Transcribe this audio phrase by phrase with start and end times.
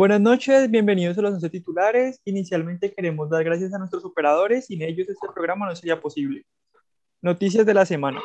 [0.00, 2.22] Buenas noches, bienvenidos a los 11 titulares.
[2.24, 6.46] Inicialmente queremos dar gracias a nuestros operadores, sin ellos este programa no sería posible.
[7.20, 8.18] Noticias de la semana.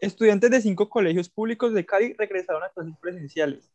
[0.00, 3.70] Estudiantes de cinco colegios públicos de Cali regresaron a clases presenciales.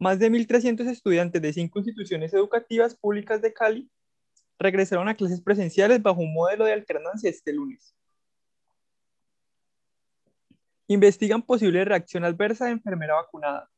[0.00, 3.88] Más de 1.300 estudiantes de cinco instituciones educativas públicas de Cali
[4.58, 7.94] regresaron a clases presenciales bajo un modelo de alternancia este lunes.
[10.88, 13.71] Investigan posible reacción adversa de enfermera vacunada.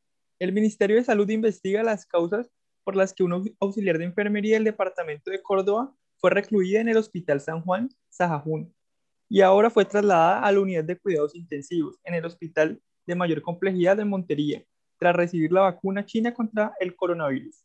[0.44, 2.50] El Ministerio de Salud investiga las causas
[2.84, 6.98] por las que un auxiliar de enfermería del departamento de Córdoba fue recluida en el
[6.98, 8.70] Hospital San Juan, Sajajún,
[9.30, 13.40] y ahora fue trasladada a la unidad de cuidados intensivos en el Hospital de Mayor
[13.40, 14.62] Complejidad de Montería,
[14.98, 17.64] tras recibir la vacuna china contra el coronavirus.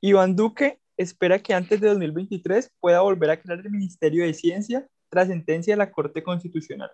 [0.00, 4.86] Iván Duque espera que antes de 2023 pueda volver a crear el Ministerio de Ciencia
[5.08, 6.92] tras sentencia de la Corte Constitucional.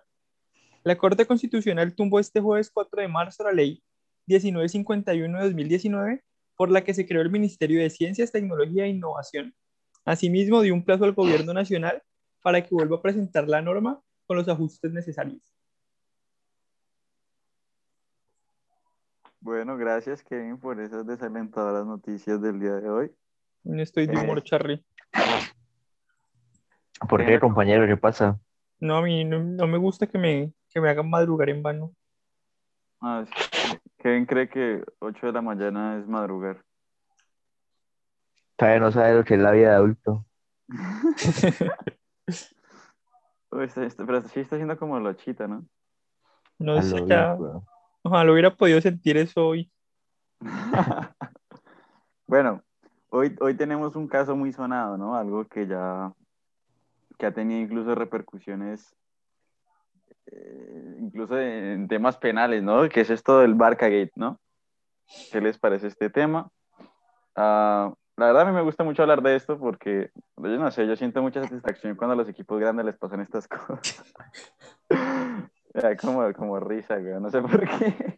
[0.87, 3.83] La Corte Constitucional tumbó este jueves 4 de marzo la ley
[4.27, 6.23] 1951 de 2019
[6.55, 9.53] por la que se creó el Ministerio de Ciencias, Tecnología e Innovación.
[10.05, 12.01] Asimismo, dio un plazo al Gobierno Nacional
[12.41, 15.53] para que vuelva a presentar la norma con los ajustes necesarios.
[19.41, 23.11] Bueno, gracias Kevin por esas desalentadoras noticias del día de hoy.
[23.65, 24.41] No estoy de humor, Eh.
[24.41, 24.85] Charlie.
[27.09, 27.85] ¿Por qué, compañero?
[27.85, 28.39] ¿Qué pasa?
[28.79, 31.93] No, a mí no, no me gusta que me, que me hagan madrugar en vano.
[33.01, 33.33] Ah, sí.
[33.99, 36.63] Kevin cree que 8 de la mañana es madrugar.
[38.55, 40.25] Todavía no sabe lo que es la vida de adulto.
[43.51, 45.65] Uy, está- está- pero sí está haciendo como lochita, ¿no?
[46.59, 47.37] No sé, lo ya,
[48.01, 49.71] ojalá hubiera podido sentir eso hoy.
[52.29, 52.61] Bueno,
[53.09, 55.15] hoy, hoy tenemos un caso muy sonado, ¿no?
[55.15, 56.11] Algo que ya
[57.17, 58.93] que ha tenido incluso repercusiones,
[60.99, 62.87] incluso en temas penales, ¿no?
[62.89, 64.39] Que es esto del Barcagate, ¿no?
[65.31, 66.49] ¿Qué les parece este tema?
[67.35, 70.87] Ah, la verdad a mí me gusta mucho hablar de esto porque, yo no sé,
[70.87, 74.13] yo siento mucha satisfacción cuando a los equipos grandes les pasan estas cosas.
[76.01, 78.17] Como, como risa, güey, no sé por qué.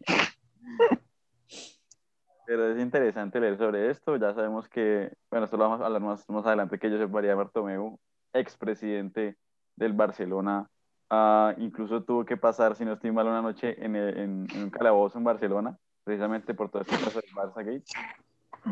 [2.46, 4.16] Pero es interesante leer sobre esto.
[4.16, 7.36] Ya sabemos que, bueno, esto lo vamos a hablar más, más adelante, que Josep María
[7.36, 8.00] Bartomeu,
[8.34, 9.38] expresidente
[9.76, 10.70] del Barcelona,
[11.10, 15.24] ah, incluso tuvo que pasar, si no estoy mal, una noche en, un calabozo en
[15.24, 17.84] Barcelona, precisamente por todo este caso del Barça Gate.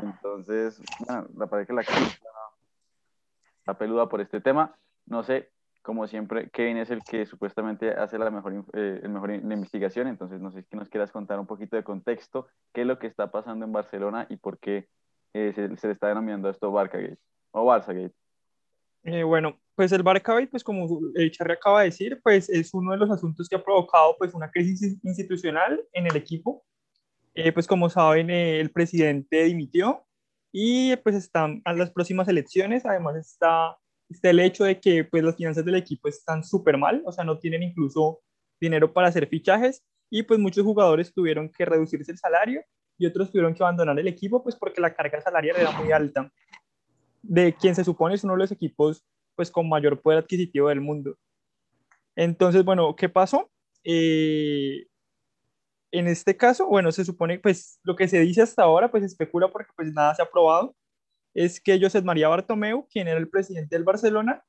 [0.02, 4.76] Entonces, bueno, la que la está, peluda por este tema.
[5.06, 5.50] No sé,
[5.81, 10.64] como siempre, Kevin es el que supuestamente hace la mejor, eh, investigación, entonces no sé
[10.64, 13.72] si nos quieras contar un poquito de contexto, qué es lo que está pasando en
[13.72, 14.90] Barcelona y por qué
[15.34, 17.20] eh, se, le está denominando esto Barcagate
[17.52, 18.14] o Barçagate.
[19.09, 22.91] Eh, bueno, pues el Barcabay, pues como el Charly acaba de decir, pues es uno
[22.91, 26.66] de los asuntos que ha provocado pues una crisis institucional en el equipo.
[27.34, 30.06] Eh, pues como saben, eh, el presidente dimitió
[30.51, 32.85] y pues están a las próximas elecciones.
[32.85, 33.78] Además está,
[34.09, 37.23] está el hecho de que pues las finanzas del equipo están súper mal, o sea,
[37.23, 38.19] no tienen incluso
[38.59, 42.62] dinero para hacer fichajes y pues muchos jugadores tuvieron que reducirse el salario
[42.97, 46.29] y otros tuvieron que abandonar el equipo pues porque la carga salarial era muy alta
[47.22, 49.03] de quien se supone es uno de los equipos
[49.35, 51.16] pues con mayor poder adquisitivo del mundo.
[52.16, 53.51] Entonces, bueno, ¿qué pasó?
[53.83, 54.88] Eh,
[55.91, 59.47] en este caso, bueno, se supone, pues lo que se dice hasta ahora, pues especula
[59.50, 60.75] porque pues nada se ha probado,
[61.33, 64.44] es que José María Bartomeu, quien era el presidente del Barcelona,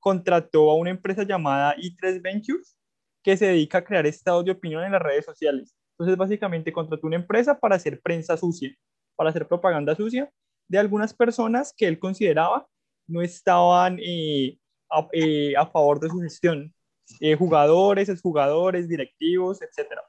[0.00, 2.78] contrató a una empresa llamada i3 Ventures
[3.22, 5.76] que se dedica a crear estados de opinión en las redes sociales.
[5.92, 8.74] Entonces, básicamente contrató una empresa para hacer prensa sucia,
[9.16, 10.30] para hacer propaganda sucia
[10.70, 12.66] de algunas personas que él consideraba
[13.08, 14.56] no estaban eh,
[14.88, 16.72] a, eh, a favor de su gestión.
[17.18, 20.02] Eh, jugadores, exjugadores, directivos, etcétera.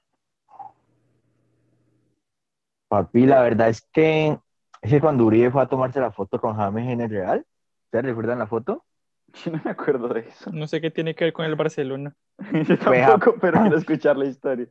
[2.88, 4.38] Papi, la verdad es que
[4.84, 7.46] es que cuando Uribe fue a tomarse la foto con James en el Real,
[7.86, 8.86] ¿ustedes recuerdan la foto?
[9.34, 10.52] Yo no me acuerdo de eso.
[10.52, 12.14] No sé qué tiene que ver con el Barcelona.
[12.68, 14.68] Yo tampoco, pero quiero escuchar la historia.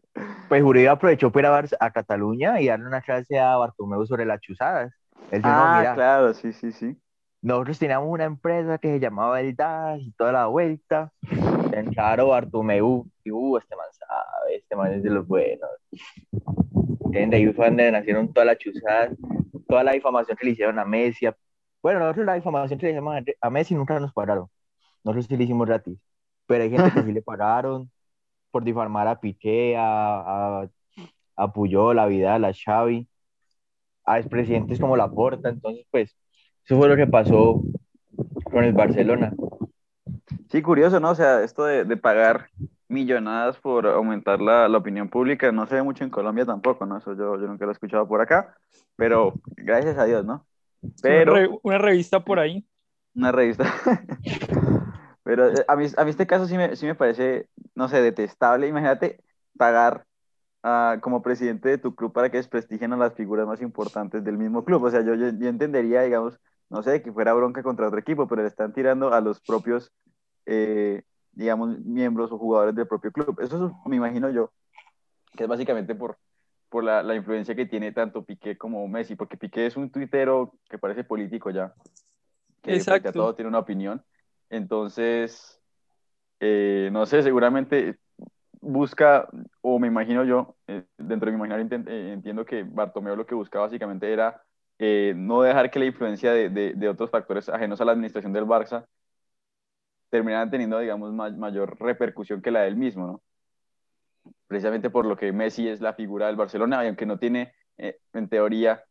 [0.48, 4.06] Pues Uribe aprovechó para ir a, Bar- a Cataluña y darle una clase a Bartomeu
[4.06, 4.92] sobre las chuzadas.
[5.30, 6.96] Él dijo, no, Ah, mira, claro, sí, sí, sí.
[7.42, 11.12] nosotros teníamos una empresa que se llamaba El DAS y toda la vuelta.
[11.92, 15.70] Claro, Bartomeu, y uh, este man sabe, este man es de los buenos.
[17.06, 17.38] ¿Entiendes?
[17.40, 19.10] Ahí fue donde nacieron todas las chuzadas,
[19.68, 21.26] toda la difamación que le hicieron a Messi.
[21.26, 21.36] a-
[21.82, 24.48] Bueno, nosotros la difamación que le hicimos a- a Messi nunca nos pararon.
[25.04, 25.98] Nosotros sí le hicimos gratis.
[26.46, 27.90] Pero hay gente que sí le pararon
[28.50, 30.68] por difamar a Piqué, a, a,
[31.36, 33.08] a Puyol, a Vidal, a Xavi,
[34.10, 35.48] a expresidentes como Laporta.
[35.48, 36.16] Entonces, pues,
[36.64, 37.62] eso fue lo que pasó
[38.44, 39.32] con el Barcelona.
[40.48, 41.10] Sí, curioso, ¿no?
[41.10, 42.48] O sea, esto de, de pagar
[42.88, 45.52] millonadas por aumentar la, la, opinión pública.
[45.52, 46.98] No se ve mucho en Colombia tampoco, ¿no?
[46.98, 48.56] Eso yo, yo nunca lo he escuchado por acá,
[48.96, 50.44] pero gracias a Dios, ¿no?
[51.02, 52.66] Pero, una, una revista por ahí.
[53.14, 53.72] Una revista.
[55.22, 58.02] pero eh, a mí, a mí este caso sí me, sí me parece, no sé,
[58.02, 58.66] detestable.
[58.66, 59.20] Imagínate
[59.56, 60.04] pagar
[60.64, 64.38] uh, como presidente de tu club para que desprestigien a las figuras más importantes del
[64.38, 64.84] mismo club.
[64.84, 68.28] O sea, yo, yo, yo entendería, digamos, no sé, que fuera bronca contra otro equipo,
[68.28, 69.92] pero le están tirando a los propios
[70.46, 71.02] eh,
[71.32, 73.38] digamos, miembros o jugadores del propio club.
[73.40, 74.52] Eso me imagino yo,
[75.36, 76.18] que es básicamente por,
[76.68, 80.54] por la, la, influencia que tiene tanto Piqué como Messi, porque Piqué es un tuitero
[80.68, 81.72] que parece político ya,
[82.62, 83.12] que Exacto.
[83.12, 84.04] todo tiene una opinión.
[84.48, 85.60] Entonces,
[86.40, 87.98] eh, no sé, seguramente
[88.60, 89.28] busca,
[89.62, 93.34] o me imagino yo, eh, dentro de mi imaginario eh, entiendo que Bartomeu lo que
[93.34, 94.42] buscaba básicamente era
[94.78, 98.86] eh, no dejar que la influencia de, otros factores ajenos a la administración del Barça
[100.10, 103.22] terminaran teniendo, digamos, mayor repercusión que la del mismo, ¿no?
[104.46, 108.82] Precisamente por lo que Messi es la figura del Barcelona, aunque no tiene, en teoría,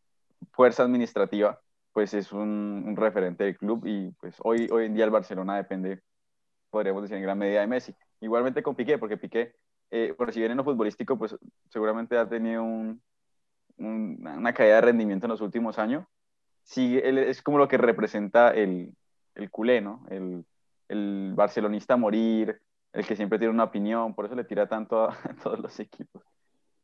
[0.51, 1.60] fuerza administrativa,
[1.92, 5.57] pues es un, un, referente del club y pues hoy, hoy en día el Barcelona
[5.57, 6.01] depende,
[6.69, 7.95] podríamos decir, en gran medida de Messi.
[8.21, 9.56] Igualmente con Piqué, porque Piqué,
[9.92, 11.36] eh, por si bien en lo futbolístico, pues
[11.69, 13.01] seguramente ha tenido un,
[13.77, 16.06] un, una caída de rendimiento en los últimos años.
[16.63, 18.94] Sí, él es como lo que representa el,
[19.36, 20.06] el culé, ¿no?
[20.10, 20.45] El,
[20.89, 22.62] el barcelonista a morir,
[22.94, 26.24] el que siempre tiene una opinión, por eso le tira tanto a, todos los equipos.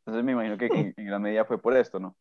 [0.00, 2.16] Entonces me imagino que en, gran medida fue por esto, ¿no?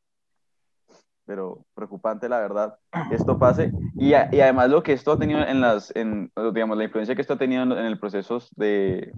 [1.25, 2.77] Pero preocupante, la verdad,
[3.09, 3.71] que esto pase.
[3.95, 7.33] Y, además lo que esto ha tenido en las, en, digamos, la influencia que esto
[7.33, 9.11] ha tenido en, el proceso de,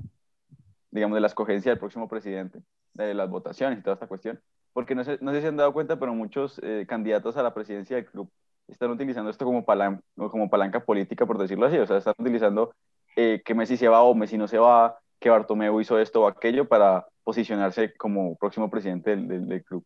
[0.92, 2.60] digamos, de la escogencia del próximo presidente,
[2.94, 4.40] de las votaciones y toda esta cuestión.
[4.74, 7.54] Porque no sé, no sé si han dado cuenta, pero muchos eh, candidatos a la
[7.54, 8.30] presidencia del club
[8.68, 11.78] están utilizando esto como, palan como palanca política, por decirlo así.
[11.78, 12.74] O sea, están utilizando
[13.16, 16.28] eh, que Messi se va o Messi no se va, que Bartomeu hizo esto o
[16.28, 19.84] aquello para posicionarse como próximo presidente del club.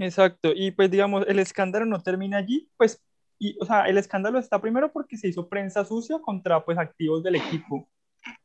[0.00, 3.02] Exacto, y pues digamos, el escándalo no termina allí, pues,
[3.38, 7.22] y, o sea, el escándalo está primero porque se hizo prensa sucia contra pues activos
[7.22, 7.86] del equipo.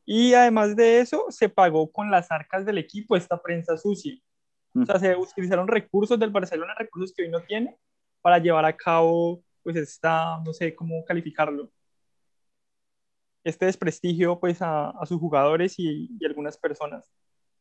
[0.05, 4.15] Y además de eso, se pagó con las arcas del equipo esta prensa sucia.
[4.73, 7.77] O sea, se utilizaron recursos del Barcelona, recursos que hoy no tiene,
[8.21, 11.71] para llevar a cabo, pues, esta, no sé cómo calificarlo,
[13.45, 17.09] este desprestigio, pues, a, a sus jugadores y, y, algunas personas.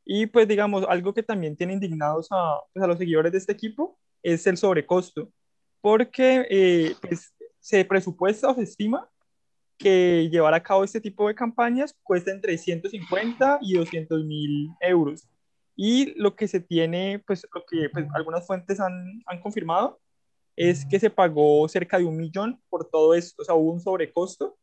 [0.05, 3.53] Y, pues, digamos, algo que también tiene indignados a, pues, a los seguidores de este
[3.53, 5.33] equipo es el sobrecosto,
[5.81, 9.09] porque, eh, pues, se presupuesta o se estima
[9.79, 15.29] que llevar a cabo este tipo de campañas cuesta entre 150 y 200 mil euros.
[15.77, 20.01] Y lo que se tiene, pues lo que pues, algunas fuentes han, han confirmado,
[20.57, 23.81] es que se pagó cerca de un millón por todo esto, o sea, hubo un
[23.81, 24.57] sobrecosto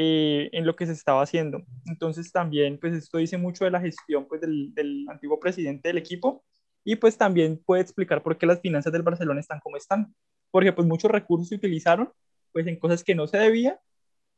[0.00, 1.64] eh, en lo que se estaba haciendo.
[1.86, 5.98] Entonces también, pues esto dice mucho de la gestión pues, del, del, antiguo presidente del
[5.98, 6.44] equipo
[6.84, 10.14] y pues también puede explicar por qué las finanzas del Barcelona están como están,
[10.52, 12.12] porque pues muchos recursos se utilizaron
[12.52, 13.80] pues en cosas que no se debía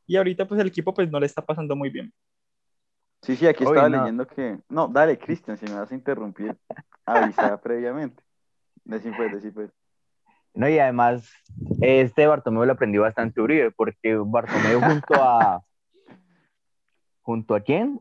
[0.07, 2.11] y ahorita pues el equipo pues no le está pasando muy bien.
[3.21, 4.03] Sí, sí, aquí estaba Oye, no.
[4.03, 4.59] leyendo que...
[4.71, 6.57] No, dale, Cristian, si me vas a interrumpir,
[7.05, 8.23] avisa previamente.
[8.83, 9.71] Decí pues, decí pues.
[10.55, 11.31] No, y además,
[11.81, 15.63] este Bartomeu lo aprendió bastante Uribe, porque Bartomeu junto a.
[17.23, 18.01] ¿Junto a quién?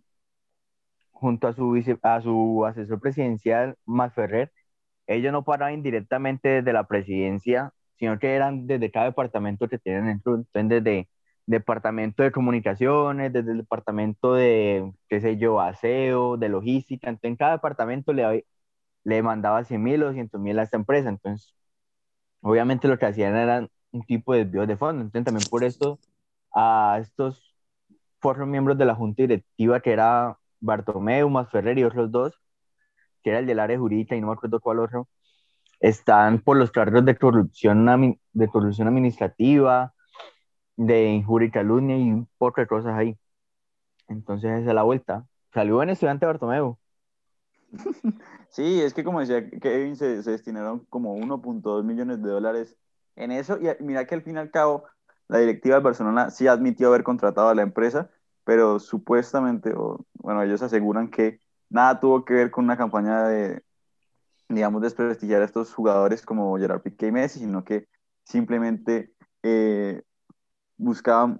[1.11, 4.51] Junto a su, vice, a su asesor presidencial, Max Ferrer,
[5.07, 10.05] ellos no paraban indirectamente desde la presidencia, sino que eran desde cada departamento que tienen
[10.07, 11.09] dentro, entonces desde
[11.45, 17.35] departamento de comunicaciones, desde el departamento de, qué sé yo, aseo, de logística, entonces en
[17.37, 18.45] cada departamento le,
[19.03, 21.55] le mandaba 100 mil o 200 mil a esta empresa, entonces
[22.41, 25.01] obviamente lo que hacían eran un tipo de desvío de.
[25.01, 25.99] Entonces, también por esto,
[26.53, 27.55] a estos
[28.21, 32.39] cuatro miembros de la junta directiva, que era Bartomeu, Masferrer y otros dos,
[33.23, 35.07] que era el del área jurídica y no me acuerdo cuál otro,
[35.79, 39.93] están por los cargos de corrupción, de corrupción administrativa,
[40.75, 42.29] de injuria y calumnia y un
[42.67, 43.17] cosas ahí.
[44.07, 45.25] Entonces, esa es la vuelta.
[45.53, 46.78] Salió buen estudiante Bartomeu.
[48.49, 52.77] Sí, es que como decía Kevin, se, se destinaron como 1.2 millones de dólares
[53.15, 53.59] en eso.
[53.59, 54.85] Y mira que al fin y al cabo,
[55.27, 58.09] la directiva de Barcelona sí admitió haber contratado a la empresa,
[58.43, 63.63] pero supuestamente, o, bueno, ellos aseguran que nada tuvo que ver con una campaña de,
[64.47, 67.87] digamos, desprestigiar a estos jugadores como Gerard Piqué y Messi, sino que
[68.23, 70.01] simplemente eh,
[70.77, 71.39] buscaban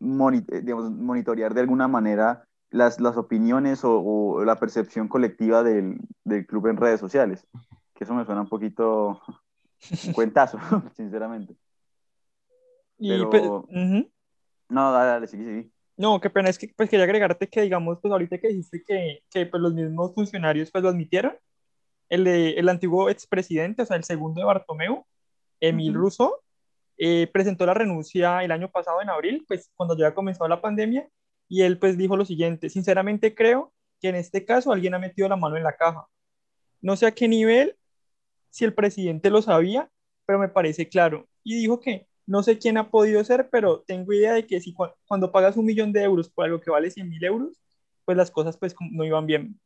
[0.00, 6.46] digamos, monitorear de alguna manera las, las opiniones o, o, la percepción colectiva del, del,
[6.46, 7.46] club en redes sociales.
[7.94, 9.20] Que eso me suena un poquito
[10.06, 10.58] un cuentazo,
[10.96, 11.56] sinceramente.
[12.98, 13.08] Pero...
[13.08, 14.10] Y, uh -huh.
[14.68, 15.72] No, dale, dale, sí, sí.
[15.96, 19.24] No, qué pena, es que pues quería agregarte que, digamos, pues ahorita que dijiste que,
[19.30, 21.36] que pues, los mismos funcionarios pues lo admitieron,
[22.08, 25.04] el, el antiguo expresidente, o sea, el segundo de Bartomeu,
[25.60, 26.00] Emil Ujú.
[26.00, 26.32] Rousseau,
[26.98, 31.08] eh, presentó la renuncia el año pasado en abril, pues cuando ya comenzó la pandemia,
[31.48, 35.28] y él pues dijo lo siguiente, sinceramente creo que en este caso alguien ha metido
[35.28, 36.06] la mano en la caja.
[36.80, 37.76] No sé a qué nivel,
[38.50, 39.90] si el presidente lo sabía,
[40.26, 41.28] pero me parece claro.
[41.44, 44.74] Y dijo que no sé quién ha podido ser, pero tengo idea de que si
[44.74, 47.58] cu- cuando pagas un millón de euros por algo que vale 100 mil euros,
[48.04, 49.60] pues las cosas pues no iban bien.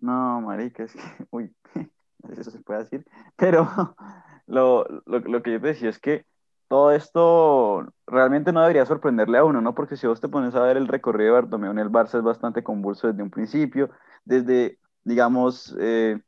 [0.00, 1.54] No, marica, es que, uy,
[2.30, 3.04] eso se puede decir,
[3.36, 3.68] pero
[4.46, 6.26] lo, lo, lo que yo te decía es que
[6.72, 9.74] todo esto realmente no debería sorprenderle a uno, ¿no?
[9.74, 12.22] Porque si vos te pones a ver el recorrido de Bartomeu en el Barça es
[12.24, 13.90] bastante convulso desde un principio,
[14.24, 16.18] desde, digamos, eh,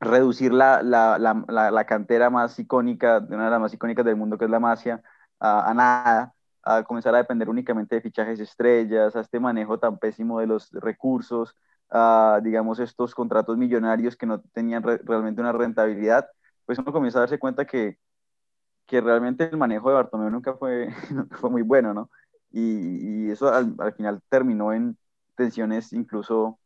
[0.00, 4.16] reducir la, la, la, la, cantera más icónica, de una de las más icónicas del
[4.16, 5.02] mundo, que es la Masia,
[5.40, 9.98] a, a nada, a comenzar a depender únicamente de fichajes estrellas, a este manejo tan
[9.98, 11.54] pésimo de los recursos,
[11.90, 16.26] a, digamos, estos contratos millonarios que no tenían re realmente una rentabilidad,
[16.64, 17.98] pues uno comienza a darse cuenta que,
[18.86, 20.88] que realmente el manejo de Bartomeu nunca fue,
[21.40, 22.10] fue muy bueno, ¿no?
[22.52, 24.96] Y, eso al, al, final terminó en
[25.34, 26.58] tensiones incluso,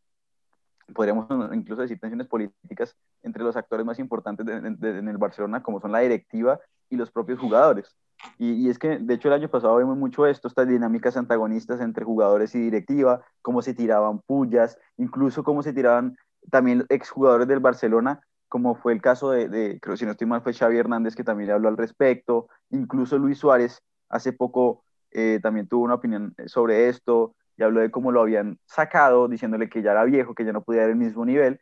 [0.94, 5.62] podríamos incluso decir tensiones políticas entre los actores más importantes de, de, en el Barcelona,
[5.62, 6.60] como son la directiva
[6.90, 7.96] y los propios jugadores.
[8.38, 11.80] Y, y, es que, de hecho, el año pasado vimos mucho esto, estas dinámicas antagonistas
[11.80, 16.16] entre jugadores y directiva, cómo se tiraban pullas, incluso cómo se tiraban
[16.50, 20.42] también exjugadores del Barcelona, como fue el caso de, de, creo si no estoy mal,
[20.42, 25.68] fue Xavi Hernández que también habló al respecto, incluso Luis Suárez hace poco eh, también
[25.68, 29.92] tuvo una opinión sobre esto y habló de cómo lo habían sacado, diciéndole que ya
[29.92, 31.60] era viejo, que ya no podía dar el mismo nivel,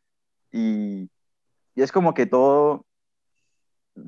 [0.50, 1.10] y,
[1.74, 2.86] y es como que todo,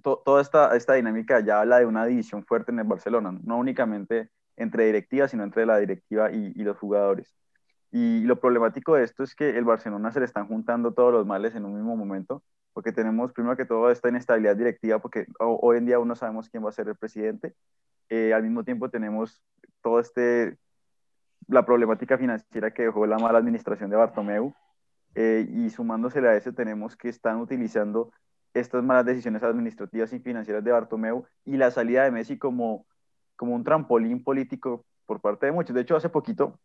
[0.02, 3.58] to, toda esta, esta dinámica ya habla de una división fuerte en el Barcelona, no
[3.58, 7.34] únicamente entre directiva, sino entre la directiva y, y los jugadores.
[7.92, 11.26] Y lo problemático de esto es que el Barcelona se le están juntando todos los
[11.26, 15.78] males en un mismo momento, porque tenemos primero que todo esta inestabilidad directiva, porque hoy
[15.78, 17.54] en día aún no sabemos quién va a ser el presidente.
[18.08, 19.42] Eh, al mismo tiempo tenemos
[19.82, 20.56] todo este,
[21.48, 24.54] la problemática financiera que dejó la mala administración de Bartomeu,
[25.14, 28.12] eh, y sumándosele a eso tenemos que están utilizando
[28.54, 32.86] estas malas decisiones administrativas y financieras de Bartomeu y la salida de Messi como,
[33.36, 35.74] como un trampolín político por parte de muchos.
[35.74, 36.58] De hecho, hace poquito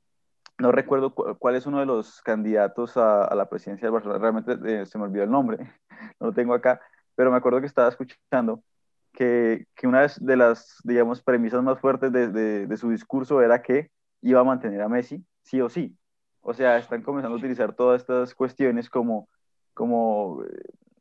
[0.57, 4.81] no recuerdo cu cuál es uno de los candidatos a, la presidencia del Barcelona, realmente
[4.81, 5.57] eh, se me olvidó el nombre,
[6.19, 6.81] no lo tengo acá,
[7.15, 8.63] pero me acuerdo que estaba escuchando
[9.13, 13.91] que, una de las, digamos, premisas más fuertes de, de, de, su discurso era que
[14.21, 15.97] iba a mantener a Messi, sí o sí.
[16.41, 19.29] O sea, están comenzando a utilizar todas estas cuestiones como,
[19.73, 20.43] como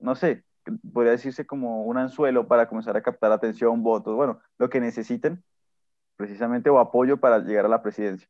[0.01, 0.45] no sé,
[0.93, 5.43] podría decirse como un anzuelo para comenzar a captar atención, votos, bueno, lo que necesiten
[6.17, 8.29] precisamente o apoyo para llegar a la presidencia.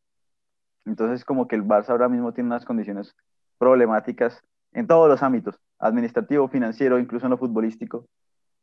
[0.87, 3.15] Entonces, como que el Barça ahora mismo tiene unas condiciones
[3.59, 8.07] problemáticas en todos los ámbitos, administrativo, financiero, incluso en lo futbolístico.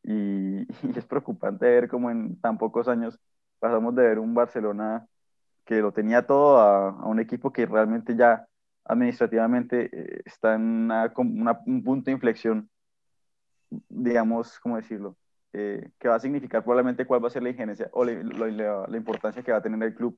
[0.03, 3.17] Y, es preocupante ver cómo en tan pocos años
[3.59, 5.07] pasamos de ver un Barcelona
[5.65, 8.45] que lo tenía todo a, un equipo que realmente ya
[8.83, 12.69] administrativamente eh, está en un punto de inflexión,
[13.89, 15.15] digamos, ¿cómo decirlo?
[15.53, 19.43] Eh, que va a significar probablemente cuál va a ser la injerencia o la importancia
[19.43, 20.17] que va a tener el club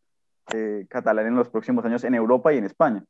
[0.53, 3.03] eh, catalán en los próximos años en Europa y en España.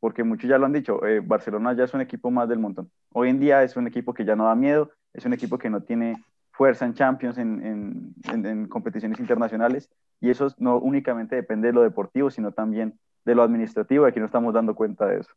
[0.00, 2.90] Porque muchos ya lo han dicho, eh, Barcelona ya es un equipo más del montón.
[3.12, 5.70] Hoy en día es un equipo que ya no da miedo, es un equipo que
[5.70, 6.22] no tiene
[6.52, 11.74] fuerza en Champions, en, en, en, en competiciones internacionales, y eso no únicamente depende de
[11.74, 15.30] lo deportivo, sino también de lo administrativo, y aquí no estamos dando cuenta de eso.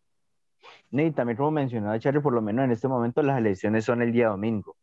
[0.91, 4.11] Y también como mencionaba Charlie, por lo menos en este momento las elecciones son el
[4.11, 4.75] día domingo,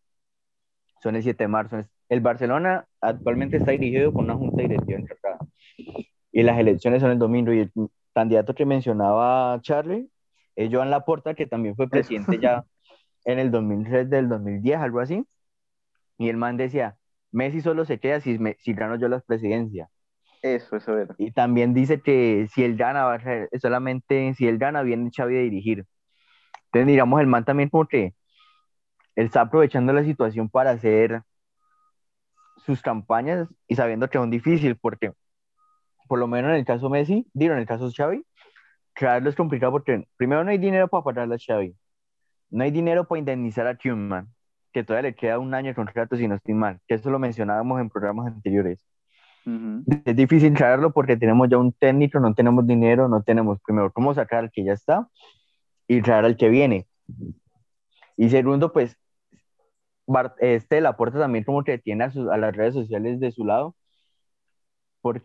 [1.02, 1.84] son el 7 de marzo.
[2.08, 5.38] El Barcelona actualmente está dirigido por una junta directiva encargada
[6.38, 7.73] y las elecciones son el domingo y el
[8.14, 10.09] candidato que mencionaba Charlie
[10.54, 12.64] es Joan Laporta, que también fue presidente ya
[13.25, 15.26] en el 2003 del 2010, algo así.
[16.16, 16.97] Y el man decía,
[17.33, 19.88] Messi solo se queda si, me, si gano yo la presidencia.
[20.40, 21.12] Eso, eso era.
[21.18, 25.11] Y también dice que si él gana, va a ser solamente si él gana, viene
[25.11, 25.87] Xavi a dirigir.
[26.66, 28.14] Entonces, digamos, el man también como que
[29.16, 31.21] él está aprovechando la situación para hacer
[32.59, 35.11] sus campañas y sabiendo que es difícil, porque
[36.08, 38.24] por lo menos en el caso Messi, digo, en el caso Xavi,
[38.94, 41.76] traerlo es complicado porque primero no hay dinero para pagarle a Xavi,
[42.50, 44.26] no hay dinero para indemnizar a Koeman,
[44.72, 47.18] que todavía le queda un año de contrato si no estoy mal, que eso lo
[47.18, 48.84] mencionábamos en programas anteriores.
[49.46, 50.02] Uh -huh.
[50.04, 54.12] Es difícil traerlo porque tenemos ya un técnico, no tenemos dinero, no tenemos primero cómo
[54.14, 55.08] sacar al que ya está
[55.86, 56.86] y traer al que viene.
[58.16, 58.96] Y segundo, pues,
[60.40, 63.76] este Laporta también como que tiene a, a las redes sociales de su lado,
[65.00, 65.24] porque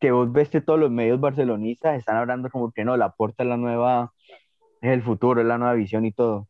[0.00, 3.42] que vos ves que todos los medios barcelonistas están hablando como que no, la Porta
[3.44, 4.12] es la nueva,
[4.82, 6.48] es el futuro, es la nueva visión y todo.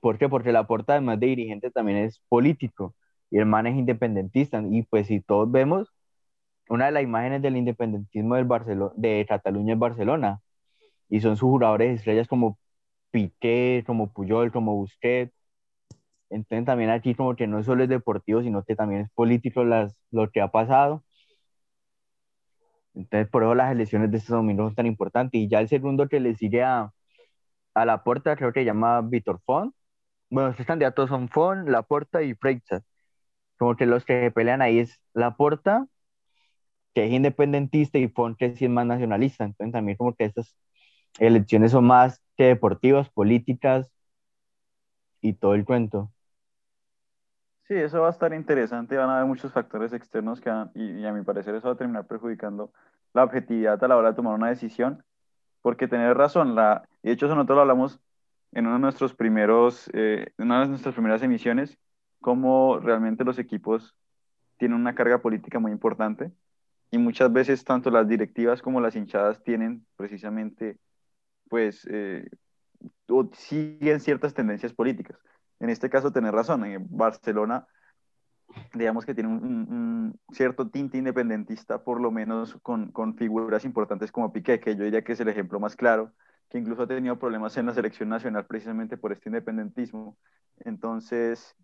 [0.00, 0.28] ¿Por qué?
[0.28, 2.94] Porque la Porta, además de dirigente, también es político
[3.30, 4.62] y el man es independentista.
[4.70, 5.92] Y pues si todos vemos,
[6.68, 10.40] una de las imágenes del independentismo del Barcelona, de Cataluña es Barcelona.
[11.08, 12.58] Y son sus jugadores estrellas como
[13.10, 15.32] Piqué, como Puyol, como Busquets.
[16.30, 19.96] Entonces también aquí como que no solo es deportivo, sino que también es político las,
[20.10, 21.04] lo que ha pasado.
[22.96, 25.40] Entonces por eso las elecciones de este domingo son tan importantes.
[25.40, 26.92] Y ya el segundo que le sigue a,
[27.74, 29.74] a la puerta creo que se llama Víctor Font.
[30.30, 32.84] Bueno, estos candidatos son Font, Laporta y Freixas.
[33.58, 35.86] Como que los que pelean ahí es Laporta,
[36.94, 39.44] que es independentista, y Font, que es más nacionalista.
[39.44, 40.56] Entonces también como que estas
[41.18, 43.90] elecciones son más que deportivas, políticas
[45.20, 46.10] y todo el cuento.
[47.68, 51.12] Sí, eso va a estar interesante, van a haber muchos factores externos que y, a
[51.12, 52.72] mi parecer eso va a terminar perjudicando
[53.12, 55.02] la objetividad a la hora de tomar una decisión,
[55.62, 58.00] porque tener razón, la, y de hecho eso nosotros lo hablamos
[58.52, 61.76] en uno de nuestros primeros, eh, una de nuestras primeras emisiones,
[62.20, 63.96] cómo realmente los equipos
[64.58, 66.30] tienen una carga política muy importante
[66.92, 70.78] y muchas veces tanto las directivas como las hinchadas tienen precisamente
[71.48, 72.28] pues eh,
[73.32, 75.18] siguen ciertas tendencias políticas.
[75.60, 77.66] En este caso, tener razón, en Barcelona,
[78.74, 84.32] digamos que tiene un, cierto tinte independentista, por lo menos con, con, figuras importantes como
[84.32, 86.12] Piqué, que yo diría que es el ejemplo más claro,
[86.48, 90.16] que incluso ha tenido problemas en la selección nacional precisamente por este independentismo.
[90.60, 91.56] Entonces,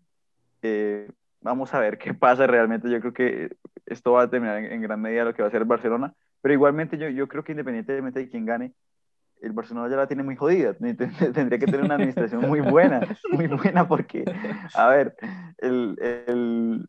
[0.61, 1.09] eh,
[1.41, 2.89] vamos a ver qué pasa realmente.
[2.89, 5.65] Yo creo que esto va a determinar en, gran medida lo que va a ser
[5.65, 8.73] Barcelona, pero igualmente yo, yo creo que independientemente de quién gane,
[9.43, 10.73] el Barcelona ya la tiene muy jodida.
[11.33, 14.23] Tendría que tener una administración muy buena, muy buena, porque,
[14.73, 15.15] a ver,
[15.57, 16.85] el, el,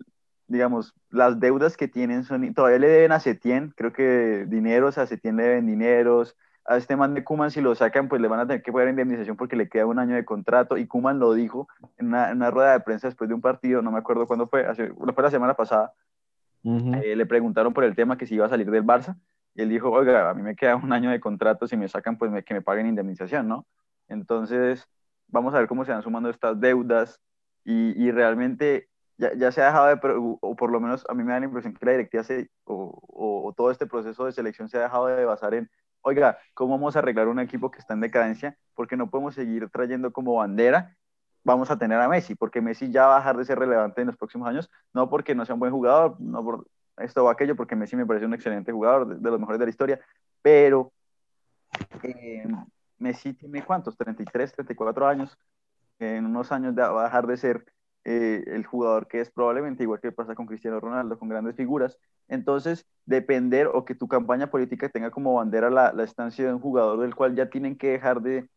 [0.47, 5.07] digamos, las deudas que tienen son, todavía le deben a Setién, creo que dineros, a
[5.07, 8.41] Setién le deben dineros, a este man de Kuman si lo sacan, pues le van
[8.41, 11.35] a tener que pagar indemnización porque le queda un año de contrato, y Kuman lo
[11.35, 11.69] dijo
[11.99, 14.93] en una, rueda de prensa después de un partido, no me acuerdo cuándo fue, hace,
[14.93, 15.93] fue la semana pasada,
[16.65, 19.17] eh, le preguntaron por el tema que si iba a salir del Barça,
[19.55, 22.19] y él dijo, oiga, a mí me queda un año de contrato, si me sacan,
[22.19, 23.67] pues que me paguen indemnización, ¿no?
[24.09, 24.89] Entonces,
[25.29, 27.21] vamos a ver cómo se van sumando estas deudas
[27.65, 31.23] y, y realmente ya, ya, se ha dejado de, o por lo menos a mí
[31.25, 33.01] me da la impresión que la directiva se, o,
[33.47, 35.71] o, todo este proceso de selección se ha dejado de basar en,
[36.03, 38.59] oiga, ¿cómo vamos a arreglar un equipo que está en decadencia?
[38.75, 40.97] Porque no podemos seguir trayendo como bandera
[41.45, 44.09] vamos a tener a Messi, porque Messi ya va a dejar de ser relevante en
[44.09, 46.67] los próximos años, no porque no sea un buen jugador, no por,
[46.99, 49.71] esto o aquello, porque Messi me parece un excelente jugador, de, los mejores de la
[49.71, 50.01] historia,
[50.43, 50.93] pero
[52.03, 52.47] eh,
[52.99, 55.37] Messi tiene cuántos, 33, 34 años,
[55.99, 57.65] en unos años va a dejar de ser
[58.05, 61.99] eh, el jugador que es probablemente igual que pasa con Cristiano Ronaldo, con grandes figuras.
[62.29, 66.61] Entonces, depender o que tu campaña política tenga como bandera la, la estancia de un
[66.61, 68.49] jugador del cual ya tienen que dejar de,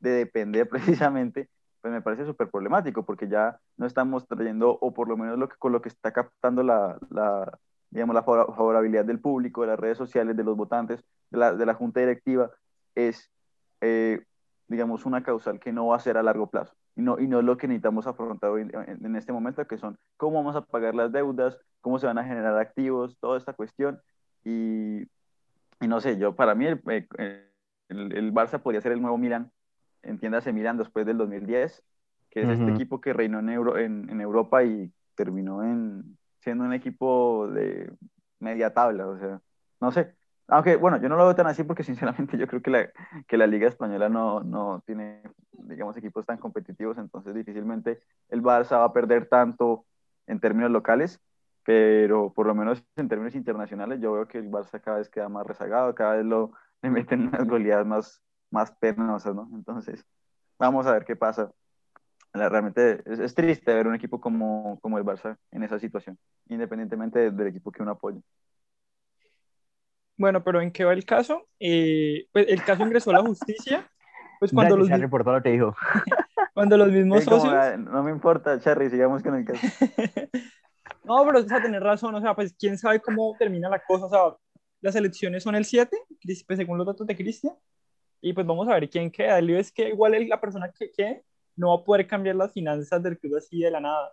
[0.00, 1.48] de depender precisamente,
[1.80, 5.48] pues me parece súper problemático porque ya no estamos trayendo, o por lo menos lo
[5.48, 7.58] que, con lo que está captando la, la,
[7.94, 11.64] digamos, la favorabilidad del público, de las redes sociales, de los votantes, de la, de
[11.64, 12.50] la junta directiva,
[12.96, 13.30] es,
[13.80, 14.24] eh,
[14.66, 16.74] digamos, una causal que no va a ser a largo plazo.
[16.96, 19.78] Y no, y no es lo que necesitamos afrontar hoy en, en, este momento, que
[19.78, 23.52] son cómo vamos a pagar las deudas, cómo se van a generar activos, toda esta
[23.52, 24.00] cuestión.
[24.44, 25.02] Y,
[25.80, 27.48] y no sé, yo para mí el, eh,
[27.88, 29.52] el, el, Barça podría ser el nuevo Milan,
[30.02, 31.80] entiéndase Milan después del 2010,
[32.28, 36.64] que es este equipo que reinó en, Euro, en, en Europa y terminó en, siendo
[36.64, 37.90] un equipo de
[38.38, 39.40] media tabla, o sea,
[39.80, 40.14] no sé.
[40.48, 42.90] Aunque, bueno, yo no lo veo tan así porque sinceramente yo creo que la,
[43.26, 48.78] que la Liga Española no, no tiene, digamos, equipos tan competitivos, entonces difícilmente el Barça
[48.78, 49.86] va a perder tanto
[50.26, 51.20] en términos locales,
[51.64, 55.28] pero por lo menos en términos internacionales yo veo que el Barça cada vez queda
[55.30, 56.52] más rezagado, cada vez lo,
[56.82, 59.48] le meten unas goleadas más, más penosas, ¿no?
[59.54, 60.04] Entonces,
[60.58, 61.50] vamos a ver qué pasa
[62.34, 66.18] realmente es, triste ver un equipo como, como el Barça en esa situación,
[66.48, 68.20] independientemente del, equipo que uno apoya.
[70.16, 71.46] Bueno, pero ¿en qué va el caso?
[71.60, 73.88] Eh, pues el caso ingresó a la justicia.
[74.40, 75.74] Pues cuando los, lo te dijo.
[76.54, 77.52] cuando los mismos socios.
[77.52, 79.60] Ah, no me importa, Charry, sigamos con el caso.
[81.04, 84.06] no, pero o sea, tener razón, o sea, pues quién sabe cómo termina la cosa.
[84.06, 84.36] O sea,
[84.80, 85.96] las elecciones son el 7,
[86.46, 87.54] pues, según los datos de Cristian,
[88.20, 89.38] y pues vamos a ver quién queda.
[89.38, 91.24] El lío es que igual es la persona que quede
[91.56, 94.12] no va a poder cambiar las finanzas del club así de la nada.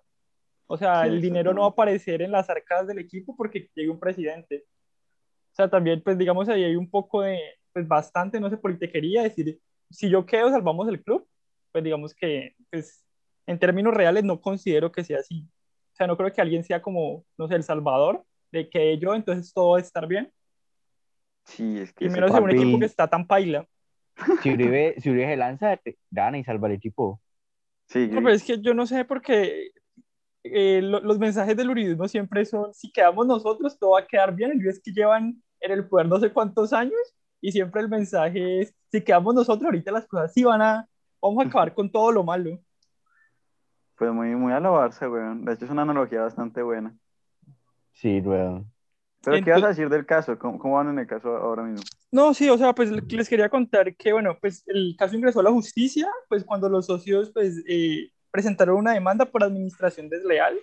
[0.68, 3.90] O sea, el dinero no va a aparecer en las arcadas del equipo porque llegue
[3.90, 4.66] un presidente.
[5.52, 7.40] O sea, también, pues digamos, ahí hay un poco de,
[7.74, 11.28] pues bastante, no sé, politiquería, decir, si yo quedo, salvamos el club,
[11.72, 13.06] pues digamos que, pues,
[13.46, 15.46] en términos reales no considero que sea así.
[15.92, 19.14] O sea, no creo que alguien sea como, no sé, el salvador, de que yo,
[19.14, 20.32] entonces todo va a estar bien.
[21.46, 23.68] Sí, es que Y menos en un equipo que está tan paila.
[24.42, 27.20] Si Uribe, si Uribe se lanza, te- gana y salva el equipo.
[27.92, 29.72] Sí, No, pero es que yo no sé por qué
[30.44, 34.34] eh, lo- los mensajes del uribismo siempre son, si quedamos nosotros, todo va a quedar
[34.34, 34.62] bien.
[34.64, 36.96] Y es que llevan en el poder no sé cuántos años
[37.42, 40.88] y siempre el mensaje es, si quedamos nosotros, ahorita las cosas sí van a,
[41.22, 42.60] vamos a acabar con todo lo malo.
[43.98, 45.46] pues muy, muy a la Barça, weón.
[45.46, 46.96] De hecho, es una analogía bastante buena.
[47.94, 48.72] Sí, weón.
[49.24, 50.40] Pero, ¿qué vas a decir del caso?
[50.40, 51.84] ¿Cómo, cómo van en el caso ahora mismo?
[52.12, 55.44] No, sí, o sea, pues les quería contar que, bueno, pues el caso ingresó a
[55.44, 60.58] la justicia, pues cuando los socios, pues, eh, presentaron una demanda por administración desleal.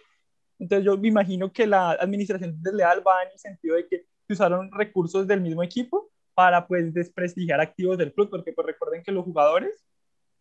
[0.58, 4.70] Entonces yo me imagino que la administración desleal va en el sentido de que usaron
[4.72, 9.24] recursos del mismo equipo para, pues, desprestigiar activos del club, porque, pues, recuerden que los
[9.24, 9.72] jugadores,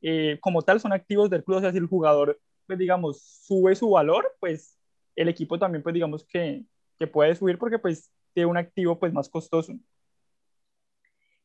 [0.02, 3.76] eh, como tal, son activos del club, o sea, si el jugador, pues, digamos, sube
[3.76, 4.78] su valor, pues,
[5.16, 6.66] el equipo también, pues, digamos que,
[7.00, 9.74] que puede subir porque, pues, tiene un activo, pues, más costoso.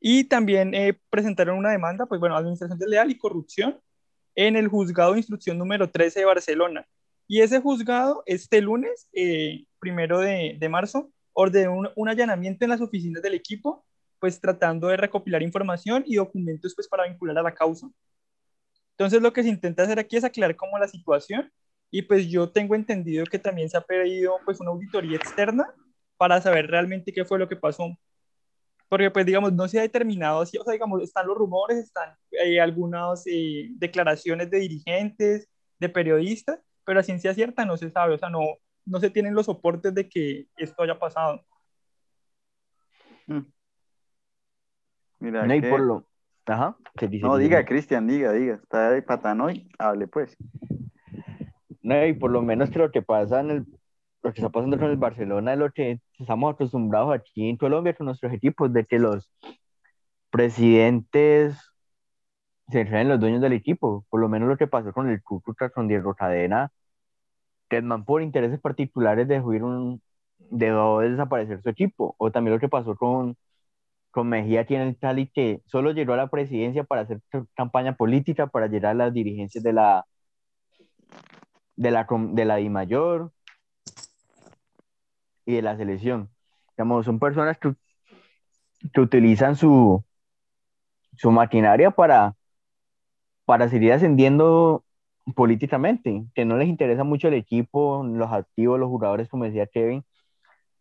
[0.05, 3.81] Y también eh, presentaron una demanda, pues bueno, administración desleal y corrupción
[4.35, 6.87] en el juzgado de instrucción número 13 de Barcelona.
[7.29, 12.71] Y ese juzgado, este lunes, eh, primero de, de marzo, ordenó un, un, allanamiento en
[12.71, 13.85] las oficinas del equipo,
[14.19, 17.88] pues tratando de recopilar información y documentos pues para vincular a la causa.
[18.99, 21.53] Entonces lo que se intenta hacer aquí es aclarar cómo la situación
[21.93, 25.73] y pues yo tengo entendido que también se ha pedido pues una auditoría externa
[26.17, 27.97] para saber realmente qué fue lo que pasó
[28.93, 32.15] porque pues digamos no se ha determinado así, o sea digamos están los rumores, están
[32.31, 35.49] eh, algunas eh, declaraciones de dirigentes,
[35.81, 38.41] de periodistas, pero a ciencia cierta no se sabe, o sea no,
[38.85, 41.43] no se tienen los soportes de que esto haya pasado.
[43.27, 43.47] Hmm.
[45.21, 46.07] Mira, No, que- por lo...
[46.45, 47.25] Ajá, ¿qué dice?
[47.25, 48.57] no diga, Cristian, diga, diga.
[48.57, 50.37] Está de patanoy, hable pues.
[51.81, 53.67] No, y por lo menos que lo que pasa en el,
[54.23, 58.07] lo que está pasando con el Barcelona lo que estamos acostumbrados aquí en Colombia con
[58.07, 59.31] nuestros equipos, de que los
[60.31, 61.59] presidentes
[62.69, 64.05] se creen los dueños del equipo.
[64.11, 66.73] Por lo menos lo que pasó con el Cúcuta, con Diego Cadena,
[67.69, 70.03] que el por intereses particulares dejó ir un,
[70.39, 70.71] de
[71.11, 72.15] desaparecer su equipo.
[72.19, 73.37] O también lo que pasó con,
[74.11, 77.21] con Mejía aquí en el Cali, que solo llegó a la presidencia para hacer
[77.57, 80.07] campaña política, para llegar a las dirigencias de la
[81.77, 83.33] de la, de la I mayor
[85.47, 86.31] y de la selección.
[86.77, 87.75] Digamos, son personas que,
[88.93, 90.05] que utilizan su,
[91.17, 92.37] su maquinaria para,
[93.45, 94.85] para seguir ascendiendo
[95.37, 100.05] políticamente, que no les interesa mucho el equipo, los activos, los jugadores, como decía Kevin,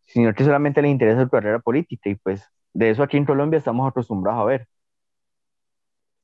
[0.06, 3.60] sino que solamente les interesa su carrera política y pues de eso aquí en Colombia
[3.60, 4.68] estamos acostumbrados a ver.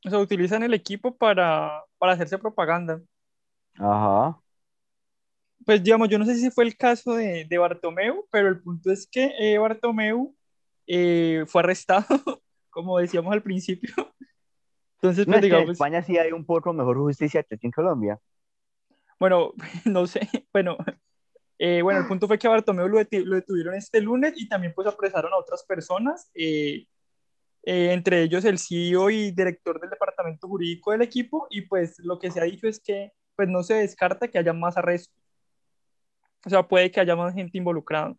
[0.05, 3.01] O sea, utilizan el equipo para, para hacerse propaganda.
[3.79, 4.39] Ajá.
[5.65, 8.91] Pues digamos, yo no sé si fue el caso de, de Bartomeu, pero el punto
[8.91, 10.33] es que eh, Bartomeu
[10.87, 12.05] eh, fue arrestado,
[12.69, 13.93] como decíamos al principio.
[15.01, 17.67] Entonces, pues es que en digamos, España sí hay un poco mejor justicia que aquí
[17.67, 18.19] en Colombia.
[19.19, 19.53] bueno,
[19.85, 20.77] no sé, bueno,
[21.59, 24.47] eh, bueno, el punto fue que a Bartomeu lo, deti- lo detuvieron este lunes y
[24.47, 26.85] también pues apresaron a otras personas, eh,
[27.63, 32.19] eh, entre ellos el CEO y director del departamento jurídico del equipo y pues lo
[32.19, 35.15] que se ha dicho es que pues no se descarta que haya más arrestos.
[36.45, 38.15] O sea, puede que haya más gente involucrada.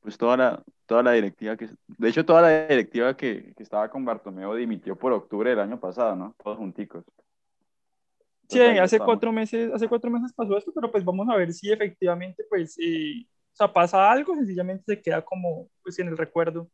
[0.00, 3.90] Pues toda la, toda la directiva que, de hecho toda la directiva que, que estaba
[3.90, 6.34] con Bartomeu dimitió por octubre del año pasado, ¿no?
[6.42, 7.04] Todos junticos.
[8.48, 9.06] Sí, hace estamos.
[9.06, 12.76] cuatro meses, hace cuatro meses pasó esto, pero pues vamos a ver si efectivamente pues,
[12.78, 16.70] eh, o sea, pasa algo, sencillamente se queda como pues en el recuerdo,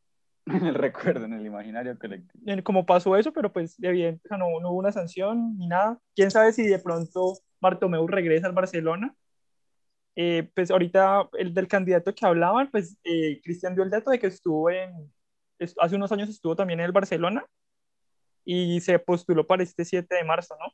[0.46, 2.44] En el recuerdo, en el imaginario colectivo.
[2.62, 5.98] como pasó eso, pero pues evidente, o sea, no, no hubo una sanción ni nada.
[6.14, 9.14] Quién sabe si de pronto Bartomeu regresa al Barcelona.
[10.16, 14.18] Eh, pues ahorita el del candidato que hablaban, pues eh, Cristian dio el dato de
[14.20, 15.12] que estuvo en,
[15.58, 17.44] est- hace unos años estuvo también en el Barcelona
[18.44, 20.66] y se postuló para este 7 de marzo, ¿no?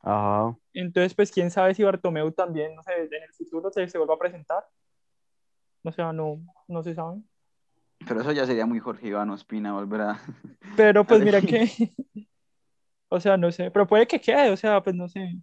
[0.00, 0.56] Ajá.
[0.72, 4.14] Entonces, pues quién sabe si Bartomeu también, no sé, en el futuro se, se vuelva
[4.14, 4.64] a presentar.
[5.84, 7.20] O sea, no, no se sabe.
[8.06, 10.20] Pero eso ya sería muy Jorge Iván Ospina volver a...
[10.76, 11.92] Pero pues mira que,
[13.08, 15.36] o sea, no sé, pero puede que quede, o sea, pues no sé.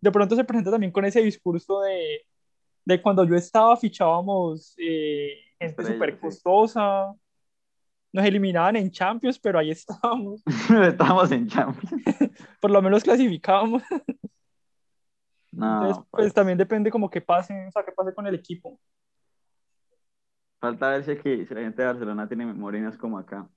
[0.00, 2.26] De pronto se presenta también con ese discurso de,
[2.84, 7.12] de cuando yo estaba fichábamos eh, gente súper costosa,
[8.12, 10.42] nos eliminaban en Champions, pero ahí estábamos,
[10.88, 11.92] Estábamos en Champions.
[12.60, 13.82] por lo menos clasificábamos.
[15.52, 18.34] No, Entonces, pues pues, también depende como que pase, o sea, qué pase con el
[18.34, 18.78] equipo.
[20.60, 23.48] falta ver si, aquí, si la gente de Barcelona tiene memorias como acá.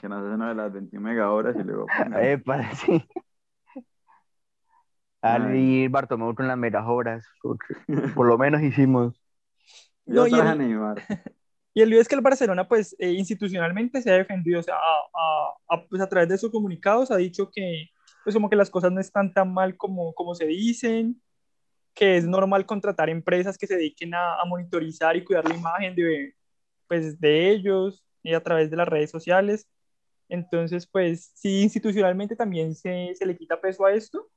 [0.00, 1.86] Que nos hacen una de las 21 megahoras y luego...
[2.20, 3.06] Epa, sí.
[5.34, 5.60] Al Ay.
[5.60, 7.26] ir Bartomeu con las meras horas,
[8.14, 9.20] por lo menos hicimos.
[10.08, 11.02] No, y a el-.
[11.74, 14.76] Y el lío es que el Barcelona, pues, eh, institucionalmente se ha defendido, o sea,
[14.76, 17.90] a, a, pues, a través de sus comunicados ha dicho que,
[18.24, 21.20] pues, como que las cosas no están tan mal como, como se dicen,
[21.92, 25.94] que es normal contratar empresas que se dediquen a, a monitorizar y cuidar la imagen
[25.94, 26.34] de,
[26.88, 29.68] pues, de ellos y a través de las redes sociales.
[30.30, 34.30] Entonces, pues, si institucionalmente también se, se le quita peso a esto,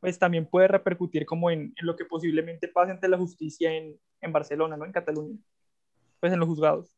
[0.00, 3.96] pues también puede repercutir como en, en lo que posiblemente pase ante la justicia en,
[4.20, 4.84] en Barcelona, ¿no?
[4.84, 5.38] En Cataluña
[6.20, 6.96] pues en los juzgados.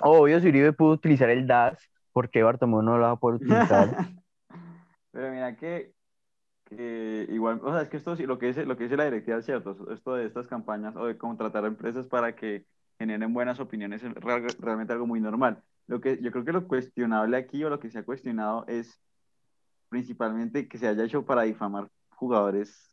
[0.00, 1.78] Obvio, si Uribe pudo utilizar el DAS,
[2.12, 3.96] ¿por qué Bartomeu no lo va a poder utilizar?
[5.12, 5.92] Pero mira que,
[6.64, 9.38] que, igual, o sea, es que esto lo que dice, lo que dice la directiva
[9.38, 12.66] es cierto, esto de estas campañas o de contratar a empresas para que
[12.98, 15.62] generen buenas opiniones es realmente algo muy normal.
[15.86, 19.00] Lo que yo creo que lo cuestionable aquí o lo que se ha cuestionado es
[19.94, 22.90] principalmente que se haya hecho para difamar jugadores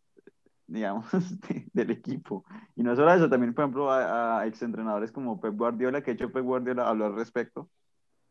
[0.67, 1.07] digamos,
[1.73, 2.45] del equipo.
[2.75, 6.15] Y no solo eso, también, por ejemplo, a, a exentrenadores como Pep Guardiola, que de
[6.15, 7.69] hecho Pep Guardiola habló al respecto,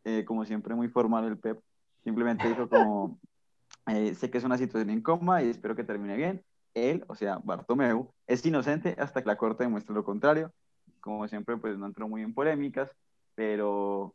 [0.04, 1.60] eh, como siempre muy formal el Pep,
[2.04, 3.18] simplemente dijo como,
[3.88, 6.44] eh, sé que es una situación incómoda y espero que termine bien.
[6.72, 10.52] Él, o sea, Bartomeu, es inocente hasta que la corte demuestre lo contrario.
[11.00, 12.88] Como siempre, pues no entró muy en polémicas,
[13.34, 14.14] pero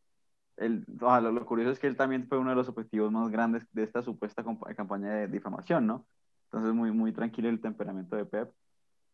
[0.57, 3.65] el, lo, lo, curioso es que él también fue uno de los objetivos más grandes
[3.73, 4.43] de esta supuesta
[4.75, 6.05] campaña de difamación, ¿no?
[6.45, 8.51] Entonces, muy, muy tranquilo el temperamento de Pep,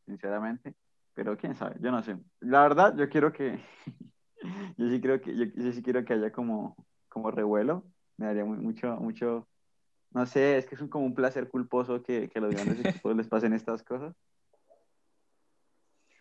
[0.06, 0.75] sinceramente.
[1.13, 2.17] Pero quién sabe, yo no sé.
[2.39, 3.60] La verdad, yo quiero que.
[4.77, 6.75] yo sí creo que, yo, yo, sí quiero que haya como,
[7.10, 7.84] como revuelo.
[8.17, 9.47] Me daría muy, mucho, mucho.
[10.12, 13.15] No sé, es que es un, como un placer culposo que, que los grandes equipos
[13.15, 14.15] les pasen estas cosas.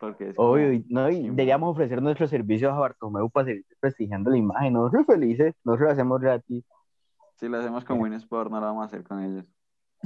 [0.01, 4.31] Porque es como, Obvio, no, y deberíamos ofrecer nuestros servicios a Bartomeu para seguir prestigiando
[4.31, 4.73] la imagen.
[4.73, 6.65] Nosotros felices, nosotros lo hacemos gratis.
[7.37, 9.45] Si lo hacemos con Winsport, no lo vamos a hacer con ellos.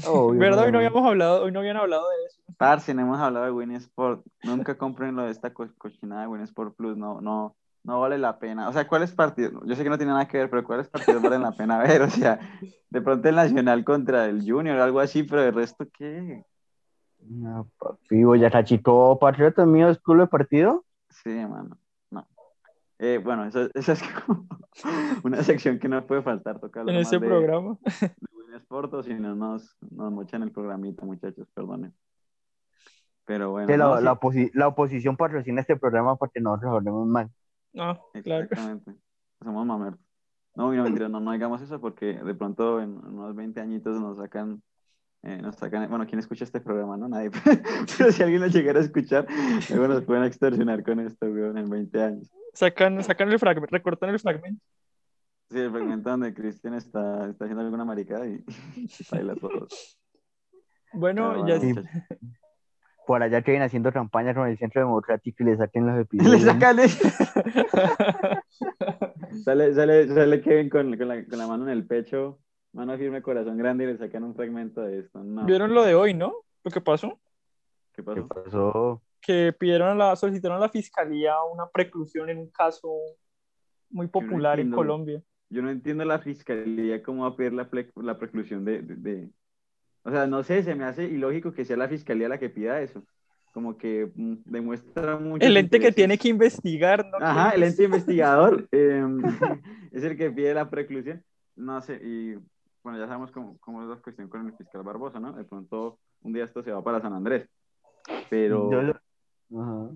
[0.05, 0.65] Obvio, ¿Verdad?
[0.65, 2.43] Hoy no habíamos hablado, hoy no habían hablado de eso.
[2.59, 4.25] Parce, no hemos hablado de Winsport.
[4.43, 6.97] Nunca compren lo de esta co cochinada de Winsport Plus.
[6.97, 7.55] No, no,
[7.85, 8.69] no vale la pena.
[8.69, 9.63] O sea, ¿cuáles partidos?
[9.65, 12.03] Yo sé que no tiene nada que ver, pero ¿cuáles partidos valen la pena ver?
[12.03, 12.41] O sea,
[12.91, 16.45] de pronto el Nacional contra el Junior, algo así, pero el resto, ¿qué?
[17.29, 20.85] No, papi, ya está chico, patriota mío, ¿es club de partido?
[21.09, 21.79] Sí, mano.
[22.11, 22.27] No.
[22.99, 24.47] Eh, bueno, esa, esa es como
[25.25, 26.89] una sección que no puede faltar tocar.
[26.89, 27.79] En ese programa.
[28.59, 31.95] Sporto, si no nos, nos mochan el programita, muchachos, perdonen.
[33.25, 33.69] Pero bueno.
[33.69, 37.31] la, no, la, oposi la, oposición patrocina este programa porque nosotros hablemos mal.
[37.73, 38.45] No, claro.
[38.45, 38.95] Exactamente.
[39.43, 40.05] Somos mamertos.
[40.55, 44.19] No, no, mentira, no, no digamos eso porque de pronto en unos 20 añitos nos
[44.19, 44.63] sacan,
[45.25, 46.99] eh, nos sacan, bueno, ¿quién escucha este programa?
[46.99, 47.31] No, nadie.
[47.99, 49.27] Pero si alguien lo llegara a escuchar,
[49.71, 52.31] luego nos pueden extorsionar con esto, weón, en 20 años.
[52.53, 54.63] Sacan, sacan el fragmento, recortan el fragmento.
[55.51, 58.45] Sí, el fragmento donde Cristian está, está haciendo alguna maricada y
[59.11, 59.67] baila todo.
[60.93, 61.73] Bueno, bueno, ya sí.
[63.07, 66.43] Por allá que vienen haciendo campañas con el Centro Democrático y le saquen los episodios.
[66.43, 66.77] Le sacan
[69.45, 72.41] sale, sale, sale Kevin con, con, la, con, la, mano en el pecho,
[72.75, 75.25] mano firme, corazón grande y le sacan un fragmento de esto.
[75.25, 75.47] No.
[75.47, 76.35] ¿Vieron lo de hoy, no?
[76.63, 77.19] ¿Lo que pasó?
[77.95, 78.29] ¿Qué pasó?
[78.29, 79.03] ¿Qué pasó?
[79.21, 82.93] Que pidieron a la, solicitaron a la fiscalía una preclusión en un caso
[83.89, 85.23] muy popular en Colombia
[85.55, 89.31] yo no entiendo la fiscalía cómo va a pedir la, la preclusión de, de, de,
[90.03, 92.81] O sea, no sé, se me hace ilógico que sea la fiscalía la que pida
[92.81, 93.05] eso.
[93.53, 95.47] Como que mm, demuestra mucho.
[95.47, 97.25] El ente que tiene que investigar, ¿no?
[97.25, 99.07] Ajá, el ente investigador eh,
[99.93, 101.23] es el que pide la preclusión.
[101.55, 102.35] No sé, y
[102.85, 105.33] bueno, ya sabemos cómo, cómo es la cuestión con el fiscal Barbosa, ¿no?
[105.33, 107.49] De pronto un día esto se va para San Andrés.
[108.29, 108.71] Pero.
[108.71, 108.93] Yo,
[109.61, 109.89] Ajá.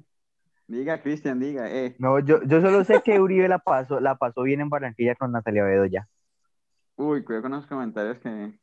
[0.66, 1.96] Diga, Cristian, diga, eh.
[1.98, 5.32] No, yo, yo solo sé que Uribe la pasó, la pasó bien en Barranquilla con
[5.32, 6.08] Natalia Bedoya.
[6.96, 8.58] Uy, cuidado con los comentarios que,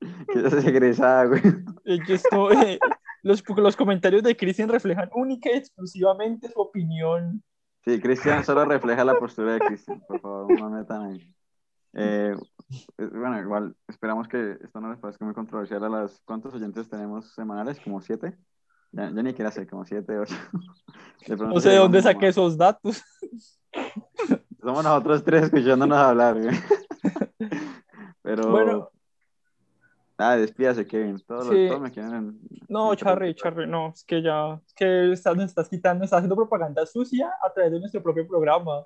[0.00, 1.40] que ya se egresada, güey.
[1.84, 2.80] Esto, eh,
[3.22, 7.42] los, los comentarios de Cristian reflejan única y exclusivamente su opinión.
[7.84, 11.34] Sí, Cristian solo refleja la postura de Cristian, por favor, no metan ahí.
[11.92, 12.36] Eh,
[12.98, 16.20] bueno, igual esperamos que esto no les parezca muy controversial a las...
[16.24, 17.80] ¿Cuántos oyentes tenemos semanales?
[17.80, 18.38] ¿Como siete?
[18.92, 20.34] Ya, ni quiero hacer como 7, 8.
[21.38, 23.04] No sé de dónde saqué esos datos.
[24.62, 26.56] Somos nosotros tres escuchándonos hablar, güey.
[28.22, 28.50] Pero.
[28.50, 28.90] Bueno.
[30.16, 31.18] Ah, despídase, Kevin.
[31.26, 31.66] Todos, sí.
[31.68, 32.40] todos me quieren.
[32.68, 33.92] No, Charry, Charry, no.
[33.94, 34.60] Es que ya.
[34.66, 38.26] Es que estás, nos estás quitando, estás haciendo propaganda sucia a través de nuestro propio
[38.26, 38.82] programa.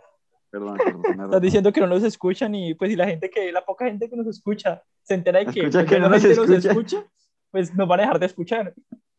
[0.54, 1.24] Perdón, perdón.
[1.24, 4.08] Estás diciendo que no nos escuchan y pues si la gente que, la poca gente
[4.08, 6.52] que nos escucha se entera de que, escucha pues, que no nos escucha.
[6.54, 7.04] nos escucha,
[7.50, 8.74] pues nos van a dejar de escuchar.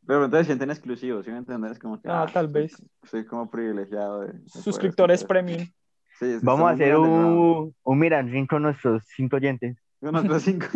[0.08, 1.78] Pero entonces sienten exclusivos, ¿sí me entiendes?
[1.78, 2.82] Como que, ah, ah, tal vez.
[3.04, 4.22] Soy como privilegiado.
[4.22, 5.68] De, de Suscriptores premium.
[6.18, 9.76] Sí, Vamos a hacer un, un Mirandrín con nuestros cinco oyentes.
[10.00, 10.68] Con nuestros cinco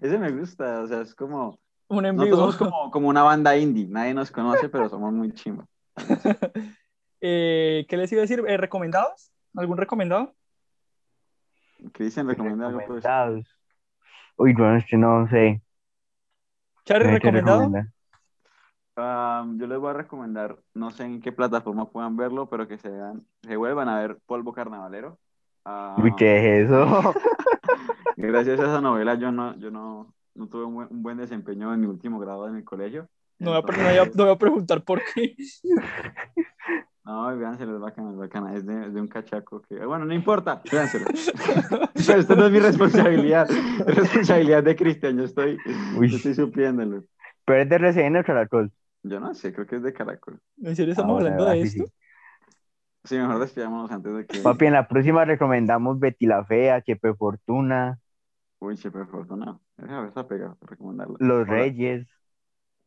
[0.00, 1.56] Ese me gusta, o sea, es como...
[1.86, 2.36] Un en vivo.
[2.36, 5.66] Somos como, como una banda indie, nadie nos conoce, pero somos muy chimos.
[7.20, 8.44] Eh, ¿Qué les iba a decir?
[8.46, 9.32] Eh, ¿Recomendados?
[9.54, 10.34] ¿Algún recomendado?
[11.92, 12.78] Cristian, recomienda algo.
[12.86, 13.04] Pues.
[13.04, 13.46] Recomendados.
[14.36, 15.62] Uy, no, es que no sé.
[16.84, 17.70] Charlie, ¿recomendado?
[18.96, 22.78] Ah, yo les voy a recomendar, no sé en qué plataforma puedan verlo, pero que
[22.78, 25.18] se vean, se vuelvan a ver Polvo Carnavalero.
[25.64, 27.14] Ah, Uy, ¿qué es eso?
[28.16, 31.72] gracias a esa novela yo no, yo no, no tuve un buen, un buen desempeño
[31.72, 33.08] en mi último grado en el colegio.
[33.38, 35.36] No voy, a, pre- no Entonces, voy a- no voy a preguntar por qué.
[37.08, 38.54] No, véanselo, es bacana, es bacana.
[38.54, 39.82] Es de, es de un cachaco que.
[39.86, 41.06] Bueno, no importa, véanselo.
[42.06, 43.48] Pero esto no es mi responsabilidad.
[43.50, 45.16] Es responsabilidad de Cristian.
[45.16, 45.56] Yo estoy,
[45.96, 46.10] Uy.
[46.10, 47.04] yo estoy supliéndolo.
[47.46, 48.72] Pero es de RCN o Caracol.
[49.02, 50.38] Yo no sé, creo que es de Caracol.
[50.62, 51.80] ¿En serio estamos Ah, bueno, hablando de así sí.
[51.80, 51.92] esto?
[53.04, 54.38] Sí, mejor despidámonos antes de que.
[54.42, 57.98] Papi, en la próxima recomendamos Betty la Fea, HP Fortuna,
[58.60, 59.58] Uy, Chepe Fortuna.
[59.76, 61.16] Esa vez a pegar, recomendarla.
[61.18, 61.52] Los Hola.
[61.52, 62.06] Reyes.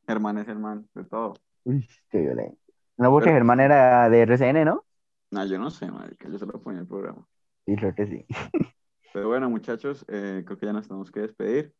[0.08, 1.34] Germán es Germán, de todo.
[1.64, 2.61] Uy, qué violento.
[3.02, 4.86] No, porque Pero- Germán era de RCN, ¿no?
[5.32, 7.28] No, yo no sé, marica, yo se lo ponía en el programa.
[7.66, 8.26] Sí, creo que sí.
[9.14, 11.74] Pero bueno, muchachos, eh, creo que ya nos tenemos que despedir.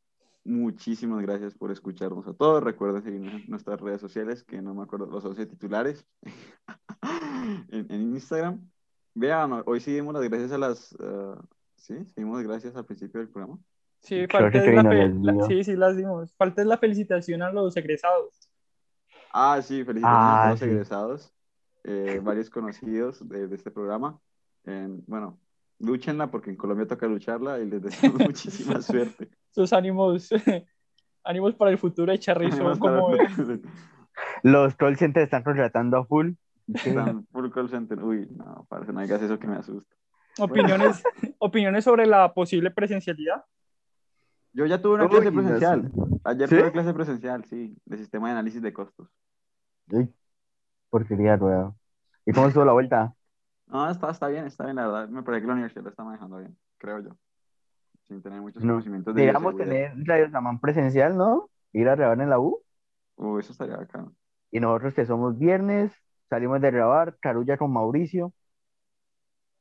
[0.44, 2.64] Muchísimas gracias por escucharnos a todos.
[2.64, 6.06] Recuerden seguirnos en nuestras redes sociales, que no me acuerdo, los 11 titulares
[7.70, 8.68] en, en Instagram.
[9.14, 10.98] Vean, hoy sí dimos las gracias a las...
[11.00, 11.40] ah,
[11.76, 13.60] sí, seguimos gracias al principio del programa.
[14.00, 16.34] Sí, es la, las sí, sí las dimos.
[16.36, 18.50] Falta es la felicitación a los egresados.
[19.34, 20.66] Ah, sí, felicitaciones Ah, a los sí.
[20.66, 21.34] egresados,
[21.84, 24.20] eh, varios conocidos de, de este programa.
[24.66, 25.40] En- bueno,
[25.80, 29.30] lúchenla porque en Colombia toca lucharla y les deseamos muchísima suerte.
[29.52, 30.30] Sus ánimos,
[31.24, 32.20] ánimos para el futuro de
[32.80, 33.12] para- como...
[34.44, 36.32] Los call centers están contratando a full.
[36.74, 38.04] Están full call center.
[38.04, 39.96] Uy, no, parece, no digas eso que me asusta.
[40.40, 41.04] opiniones,
[41.40, 43.44] opiniones sobre la posible presencialidad.
[44.54, 45.92] Yo ya tuve una clase presencial.
[46.24, 46.56] Ayer ¿Sí?
[46.58, 49.08] tuve clase presencial, sí, de sistema de análisis de costos.
[49.92, 50.14] Uy,
[50.90, 51.74] porquería rueda.
[52.26, 53.14] ¿Y cómo estuvo la vuelta?
[53.68, 55.10] No, está, está bien, está bien, la verdad.
[55.10, 57.18] Me parece que la universidad lo está manejando bien, creo yo.
[58.08, 58.74] Sin tener muchos No.
[58.74, 61.50] conocimientos de Digamos tener Radio Samán presencial, ¿no?
[61.72, 62.62] Ir a grabar en la U.
[63.16, 64.06] Uy, eso estaría acá.
[64.52, 65.94] Y nosotros que somos viernes,
[66.30, 68.34] salimos de grabar, Carulla con Mauricio.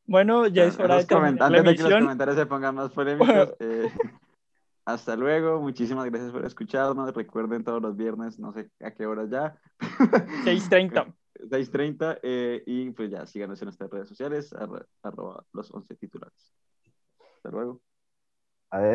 [0.07, 2.91] Bueno, ya es hora de terminar la Antes de que los comentarios se pongan más
[2.91, 3.93] polémicos, eh,
[4.93, 5.61] hasta luego.
[5.61, 7.15] Muchísimas gracias por escucharnos.
[7.15, 9.59] Recuerden todos los viernes, no sé a qué horas ya.
[10.45, 11.15] 6.30.
[11.49, 16.55] 6.30 eh, y pues ya síganos en nuestras redes sociales, arro- arroba los 11 titulares.
[17.37, 17.81] Hasta luego.